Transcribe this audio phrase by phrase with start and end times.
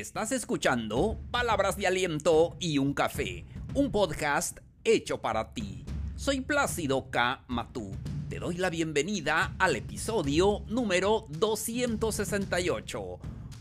[0.00, 5.84] Estás escuchando Palabras de Aliento y un Café, un podcast hecho para ti.
[6.16, 7.44] Soy Plácido K.
[7.46, 7.92] Matú.
[8.28, 13.20] Te doy la bienvenida al episodio número 268.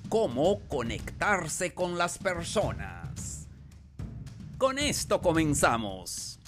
[0.10, 3.48] Cómo conectarse con las personas.
[4.58, 6.40] Con esto comenzamos.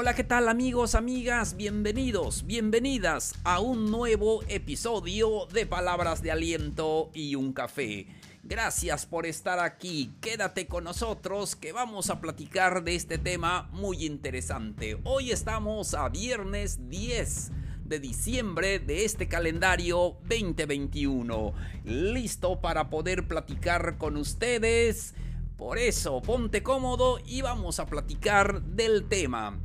[0.00, 1.56] Hola, ¿qué tal amigos, amigas?
[1.56, 8.06] Bienvenidos, bienvenidas a un nuevo episodio de Palabras de Aliento y un Café.
[8.44, 14.06] Gracias por estar aquí, quédate con nosotros que vamos a platicar de este tema muy
[14.06, 15.00] interesante.
[15.02, 17.50] Hoy estamos a viernes 10
[17.84, 21.54] de diciembre de este calendario 2021.
[21.82, 25.16] Listo para poder platicar con ustedes.
[25.56, 29.58] Por eso, ponte cómodo y vamos a platicar del tema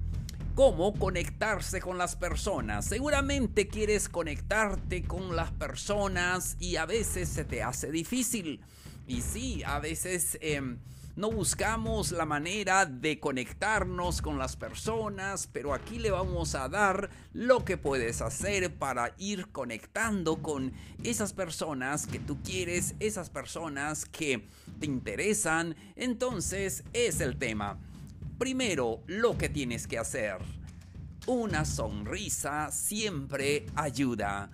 [0.56, 2.86] cómo conectarse con las personas.
[2.86, 8.62] Seguramente quieres conectarte con las personas y a veces se te hace difícil.
[9.08, 10.78] Y sí, a veces em,
[11.16, 17.10] no buscamos la manera de conectarnos con las personas, pero aquí le vamos a dar
[17.34, 20.72] lo que puedes hacer para ir conectando con
[21.04, 24.48] esas personas que tú quieres, esas personas que
[24.80, 25.76] te interesan.
[25.96, 27.78] Entonces es el tema.
[28.44, 30.36] Primero, lo que tienes que hacer.
[31.28, 34.50] Una sonrisa siempre ayuda.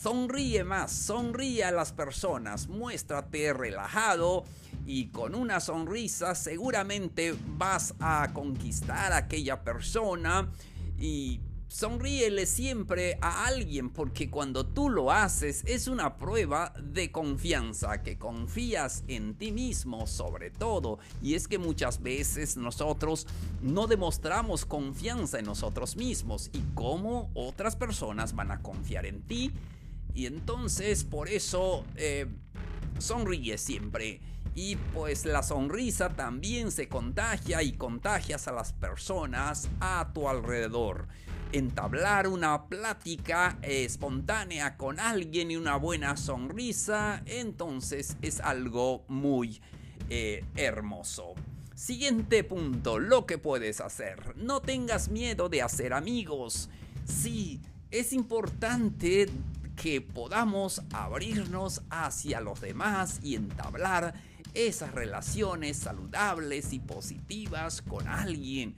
[0.00, 4.44] Sonríe más, sonríe a las personas, muéstrate relajado
[4.86, 10.52] y con una sonrisa seguramente vas a conquistar a aquella persona
[10.96, 11.40] y
[11.74, 18.16] Sonríele siempre a alguien porque cuando tú lo haces es una prueba de confianza, que
[18.16, 21.00] confías en ti mismo sobre todo.
[21.20, 23.26] Y es que muchas veces nosotros
[23.60, 29.50] no demostramos confianza en nosotros mismos y cómo otras personas van a confiar en ti.
[30.14, 32.28] Y entonces por eso eh,
[33.00, 34.20] sonríe siempre.
[34.54, 41.08] Y pues la sonrisa también se contagia y contagias a las personas a tu alrededor
[41.54, 49.60] entablar una plática espontánea con alguien y una buena sonrisa, entonces es algo muy
[50.10, 51.34] eh, hermoso.
[51.76, 54.34] Siguiente punto, lo que puedes hacer.
[54.36, 56.70] No tengas miedo de hacer amigos.
[57.04, 57.60] Sí,
[57.92, 59.28] es importante
[59.76, 64.14] que podamos abrirnos hacia los demás y entablar
[64.54, 68.74] esas relaciones saludables y positivas con alguien.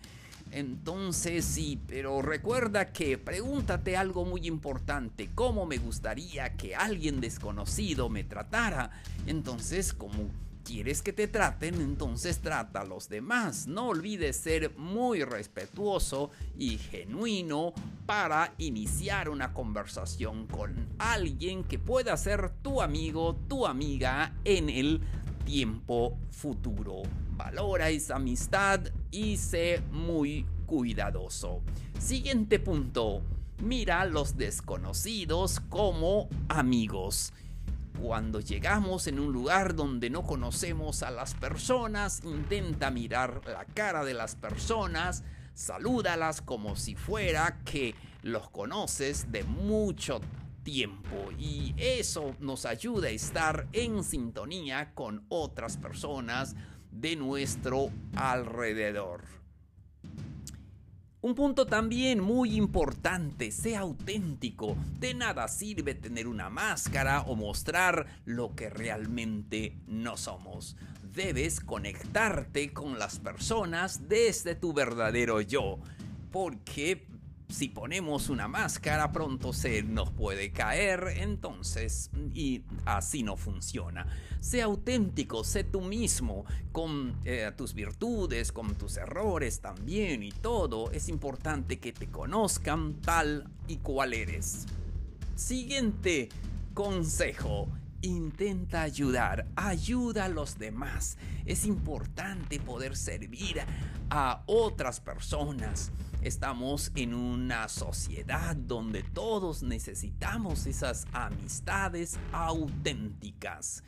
[0.52, 8.08] Entonces sí, pero recuerda que pregúntate algo muy importante, ¿cómo me gustaría que alguien desconocido
[8.08, 8.90] me tratara?
[9.26, 10.30] Entonces, como
[10.66, 13.68] quieres que te traten, entonces trata a los demás.
[13.68, 17.72] No olvides ser muy respetuoso y genuino
[18.04, 25.00] para iniciar una conversación con alguien que pueda ser tu amigo, tu amiga en el
[25.44, 27.02] tiempo futuro.
[27.36, 28.80] Valora esa amistad
[29.10, 31.62] y sé muy cuidadoso.
[31.98, 33.22] Siguiente punto.
[33.62, 37.34] Mira a los desconocidos como amigos.
[38.00, 44.04] Cuando llegamos en un lugar donde no conocemos a las personas, intenta mirar la cara
[44.04, 45.22] de las personas,
[45.54, 50.20] salúdalas como si fuera que los conoces de mucho
[50.62, 56.56] tiempo y eso nos ayuda a estar en sintonía con otras personas
[57.00, 59.22] de nuestro alrededor.
[61.20, 64.76] Un punto también muy importante, sea auténtico.
[65.00, 70.76] De nada sirve tener una máscara o mostrar lo que realmente no somos.
[71.02, 75.80] Debes conectarte con las personas desde tu verdadero yo,
[76.30, 77.08] porque
[77.48, 84.06] si ponemos una máscara pronto se nos puede caer, entonces, y así no funciona.
[84.40, 90.90] Sé auténtico, sé tú mismo, con eh, tus virtudes, con tus errores también y todo.
[90.90, 94.66] Es importante que te conozcan tal y cual eres.
[95.36, 96.28] Siguiente
[96.74, 97.68] consejo.
[98.02, 101.16] Intenta ayudar, ayuda a los demás.
[101.44, 103.62] Es importante poder servir
[104.10, 105.90] a otras personas.
[106.26, 113.84] Estamos en una sociedad donde todos necesitamos esas amistades auténticas.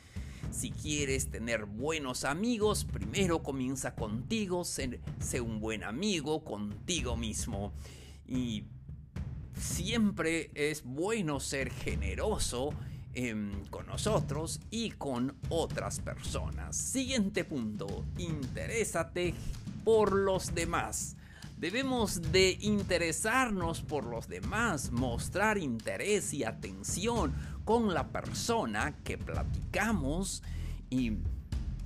[0.53, 5.01] Si quieres tener buenos amigos, primero comienza contigo, sé,
[5.41, 7.73] un buen amigo contigo mismo.
[8.25, 8.63] Y
[9.61, 12.71] siempre es bueno ser generoso
[13.15, 16.77] em, con nosotros y con otras personas.
[16.77, 19.35] Siguiente punto, interésate
[19.83, 21.17] por los demás.
[21.59, 27.35] Debemos de interesarnos por los demás, mostrar interés y atención
[27.65, 30.45] con la persona que platicamos
[30.89, 31.15] y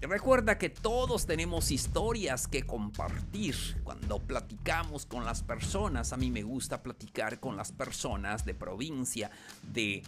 [0.02, 6.12] recuerda que todos tenemos historias que compartir cuando platicamos con las personas.
[6.12, 9.30] A mí me gusta platicar con las personas de provincia,
[9.72, 10.02] de...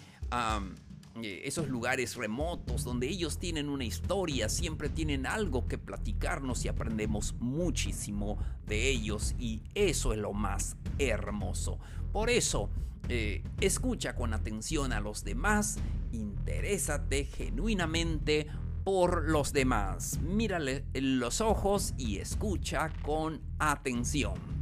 [1.23, 7.35] esos lugares remotos donde ellos tienen una historia, siempre tienen algo que platicarnos y aprendemos
[7.39, 11.79] muchísimo de ellos y eso es lo más hermoso.
[12.13, 12.71] Por eso,
[13.09, 15.79] eh, escucha con atención a los demás,
[16.13, 18.47] interésate genuinamente
[18.83, 24.54] por los demás, mírale los ojos y escucha con atención.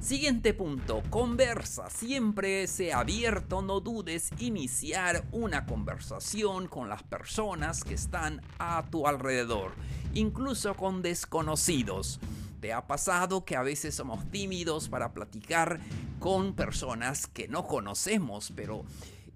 [0.00, 1.90] Siguiente punto, conversa.
[1.90, 9.08] Siempre sea abierto, no dudes iniciar una conversación con las personas que están a tu
[9.08, 9.72] alrededor,
[10.14, 12.20] incluso con desconocidos.
[12.60, 15.80] ¿Te ha pasado que a veces somos tímidos para platicar
[16.20, 18.84] con personas que no conocemos, pero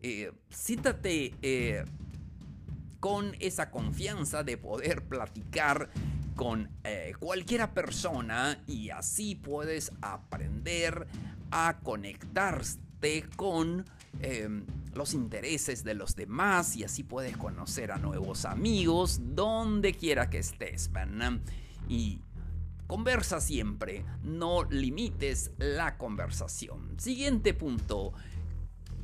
[0.01, 1.85] eh, siéntate eh,
[3.01, 5.91] con esa confianza de poder platicar
[6.35, 11.07] con eh, cualquiera persona y así puedes aprender
[11.51, 13.85] a conectarte con
[14.21, 14.65] em,
[14.95, 20.39] los intereses de los demás y así puedes conocer a nuevos amigos donde quiera que
[20.39, 20.91] estés.
[21.89, 22.21] Y
[22.87, 26.99] conversa siempre, no limites la conversación.
[26.99, 28.13] Siguiente punto.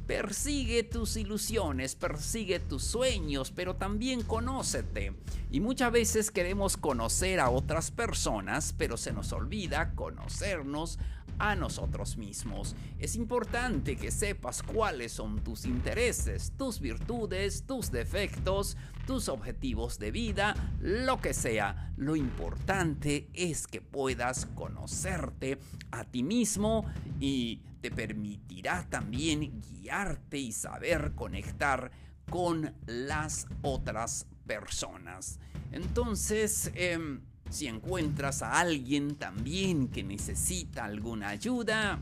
[0.09, 5.13] Persigue tus ilusiones, persigue tus sueños, pero también conócete.
[5.51, 10.99] Y muchas veces queremos conocer a otras personas, pero se nos olvida conocernos
[11.39, 12.75] a nosotros mismos.
[12.99, 18.77] Es importante que sepas cuáles son tus intereses, tus virtudes, tus defectos,
[19.07, 21.93] tus objetivos de vida, lo que sea.
[21.97, 25.59] Lo importante es que puedas conocerte
[25.91, 26.85] a ti mismo
[27.21, 31.91] y te permitirá también guiarte y saber conectar
[32.29, 35.39] con las otras personas.
[35.73, 41.99] Entonces, em, si encuentras a alguien también que necesita alguna ayuda,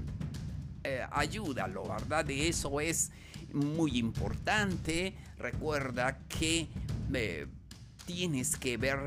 [0.85, 2.25] eh, ayúdalo, ¿verdad?
[2.25, 3.11] De eso es
[3.53, 5.15] muy importante.
[5.39, 6.69] Recuerda que
[7.13, 7.47] eh,
[8.07, 8.99] tienes que ver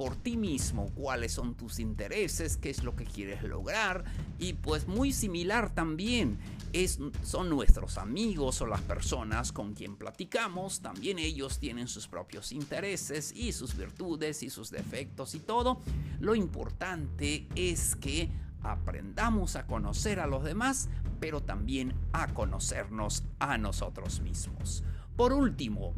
[0.00, 4.02] por ti mismo cuáles son tus intereses, qué es lo que quieres lograr
[4.38, 6.38] y pues muy similar también
[6.72, 12.50] es, son nuestros amigos o las personas con quien platicamos, también ellos tienen sus propios
[12.50, 15.82] intereses y sus virtudes y sus defectos y todo.
[16.18, 18.30] Lo importante es que
[18.62, 20.88] aprendamos a conocer a los demás,
[21.20, 24.82] pero también a conocernos a nosotros mismos.
[25.14, 25.92] Por último,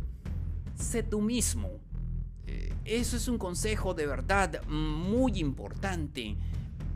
[0.74, 1.78] sé tú mismo
[2.84, 6.36] eso es un consejo de verdad muy importante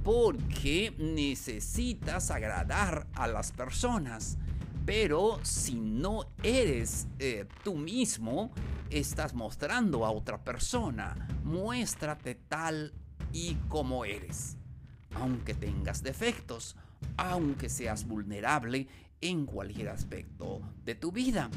[0.02, 4.38] porque necesitas agradar a las personas.
[4.84, 8.52] Pero si no eres eh, tú mismo,
[8.90, 11.28] estás mostrando a otra persona.
[11.42, 12.92] Muéstrate tal
[13.32, 14.56] y como eres.
[15.14, 16.76] Aunque tengas defectos,
[17.16, 18.86] aunque seas vulnerable
[19.20, 21.50] en cualquier aspecto de tu vida.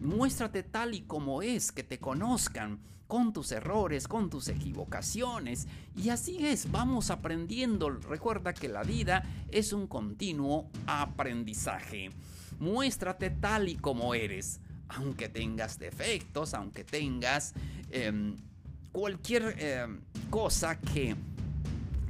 [0.00, 5.66] Muéstrate tal y como es, que te conozcan, con tus errores, con tus equivocaciones.
[5.96, 7.90] Y así es, vamos aprendiendo.
[7.90, 12.10] Recuerda que la vida es un continuo aprendizaje.
[12.58, 17.54] Muéstrate tal y como eres, aunque tengas defectos, aunque tengas
[17.90, 18.36] em,
[18.92, 20.00] cualquier em,
[20.30, 21.16] cosa que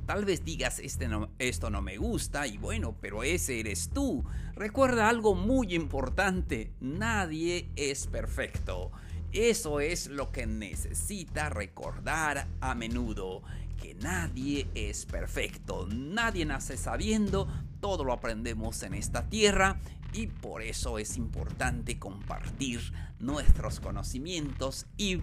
[0.06, 4.24] Tal vez digas, este esto no me gusta y bueno, pero ese eres tú.
[4.54, 8.90] Recuerda algo muy importante, nadie es perfecto.
[9.32, 13.42] Eso es lo que necesita recordar a menudo,
[13.80, 17.46] que nadie es perfecto, nadie nace sabiendo,
[17.80, 19.78] todo lo aprendemos en esta tierra
[20.14, 22.80] y por eso es importante compartir
[23.18, 25.20] nuestros conocimientos y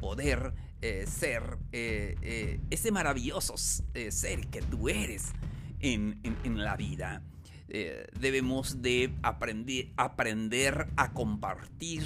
[0.00, 5.32] poder eh, ser eh, eh, ese maravilloso ser que tú eres
[5.80, 6.20] en,
[6.58, 7.22] la vida.
[7.68, 12.02] debemos de aprender, aprender a compartir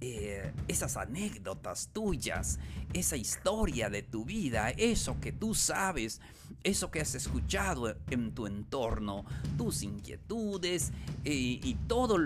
[0.00, 2.58] esas anécdotas tuyas,
[2.92, 6.20] esa historia de tu vida, eso que tú sabes,
[6.64, 9.24] eso que has escuchado en tu entorno,
[9.56, 10.92] tus inquietudes
[11.24, 12.18] y todo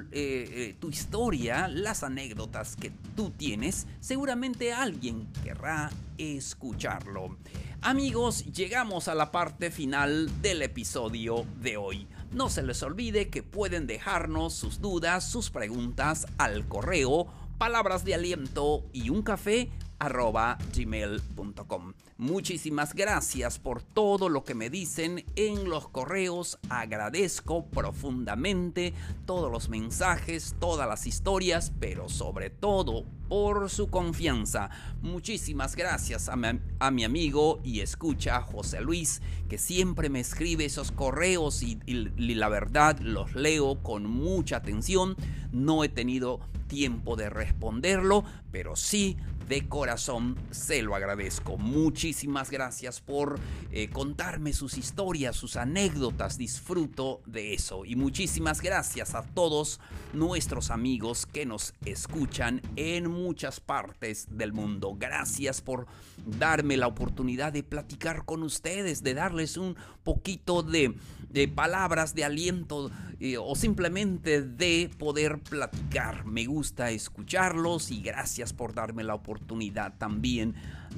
[0.81, 7.37] tu historia, las anécdotas que tú tienes, seguramente alguien querrá escucharlo.
[7.81, 12.07] Amigos, llegamos a la parte final del episodio de hoy.
[12.31, 17.27] No se les olvide que pueden dejarnos sus dudas, sus preguntas al correo
[17.59, 19.71] palabras de aliento y un café
[20.75, 21.93] gmail.com.
[22.19, 26.59] Muchísimas gracias por todo lo que me dicen en los correos.
[26.69, 28.95] Agradezco profundamente
[29.27, 34.71] todos los mensajes, todas las historias, pero sobre todo por su confianza.
[35.01, 36.37] Muchísimas gracias a
[36.91, 42.99] mi, amigo y escucha José Luis, que siempre me escribe esos correos y la verdad
[43.01, 45.17] los leo con mucha atención.
[45.51, 46.41] No he tenido
[46.73, 49.19] tiempo de responderlo, pero sí
[49.49, 51.59] de corazón se lo agradezco.
[51.59, 53.39] Muchísimas gracias por
[53.71, 56.39] eh, contarme sus historias, sus anécdotas.
[56.39, 57.85] Disfruto de eso.
[57.85, 59.81] Y muchísimas gracias a todos
[60.13, 64.95] nuestros amigos que nos escuchan en muchas partes del mundo.
[64.99, 65.87] Gracias por
[66.25, 70.95] darme la oportunidad de platicar con ustedes, de darles un poquito de,
[71.55, 76.25] palabras de aliento eh, o simplemente de poder platicar.
[76.27, 79.32] Me gusta escucharlos y gracias por darme la oportunidad
[79.99, 80.55] también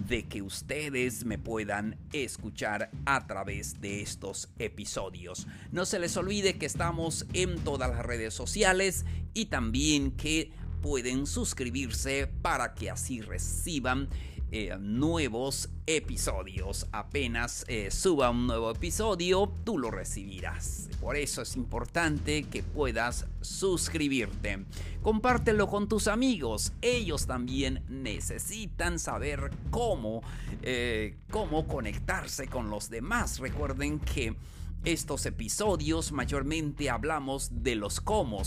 [0.09, 5.47] de que ustedes me puedan escuchar a través de estos episodios.
[5.73, 11.27] No se les olvide que estamos en todas las redes sociales y también que pueden
[11.27, 14.09] suscribirse para que así reciban
[14.57, 16.87] eh, nuevos episodios.
[16.93, 20.89] Apenas eh, suba un nuevo episodio, tú lo recibirás.
[21.01, 24.65] Por eso es importante que puedas suscribirte.
[25.03, 26.73] Compártelo con tus amigos.
[26.83, 30.23] Ellos también necesitan saber cómo,
[30.63, 33.41] eh, cómo conectarse con los demás.
[33.41, 34.37] Recuerden que
[34.85, 38.43] estos episodios mayormente hablamos de los cómo.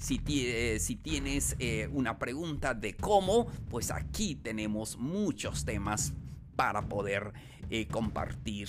[0.00, 6.14] Si, eh, si tienes eh, una pregunta de cómo, pues aquí tenemos muchos temas
[6.56, 7.34] para poder
[7.68, 8.68] eh, compartir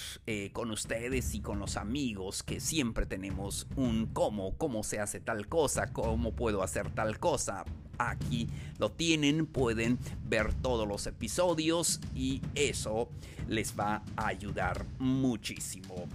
[0.51, 5.47] con ustedes y con los amigos que siempre tenemos un cómo, cómo se hace tal
[5.47, 7.63] cosa, cómo puedo hacer tal cosa.
[7.97, 8.47] Aquí
[8.77, 13.09] lo tienen, pueden ver todos los episodios y eso
[13.47, 16.07] les va a ayudar muchísimo.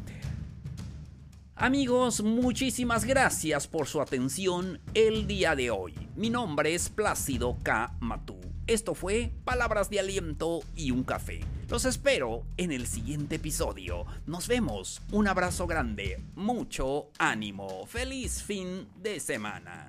[1.58, 5.94] Amigos, muchísimas gracias por su atención el día de hoy.
[6.14, 7.96] Mi nombre es Plácido K.
[7.98, 8.38] Matú.
[8.66, 11.40] Esto fue Palabras de Aliento y un Café.
[11.70, 14.04] Los espero en el siguiente episodio.
[14.26, 15.00] Nos vemos.
[15.12, 16.22] Un abrazo grande.
[16.34, 17.86] Mucho ánimo.
[17.86, 19.86] Feliz fin de semana.